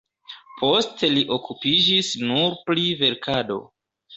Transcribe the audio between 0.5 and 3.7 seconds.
Poste li okupiĝis nur pri verkado.